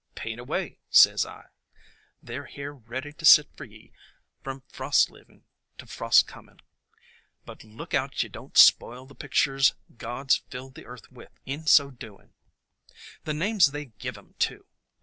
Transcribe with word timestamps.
'Paint 0.15 0.39
away,' 0.39 0.79
sez 0.89 1.27
I, 1.27 1.45
'they 2.23 2.35
're 2.39 2.45
here 2.45 2.73
ready 2.73 3.13
to 3.13 3.23
sit 3.23 3.49
for 3.55 3.65
ye 3.65 3.93
from 4.43 4.63
frost 4.67 5.11
leaving 5.11 5.43
to 5.77 5.85
frost 5.85 6.25
coming, 6.25 6.59
but 7.45 7.63
look 7.63 7.93
out 7.93 8.23
ye 8.23 8.27
don't 8.27 8.57
spoil 8.57 9.05
the 9.05 9.13
pictures 9.13 9.75
God 9.95 10.31
's 10.31 10.37
filled 10.49 10.73
the 10.73 10.87
earth 10.87 11.11
with, 11.11 11.29
in 11.45 11.67
so 11.67 11.91
doin'.' 11.91 12.33
"The 13.25 13.35
names 13.35 13.67
they 13.73 13.85
give 13.99 14.17
'em, 14.17 14.33
too! 14.39 14.65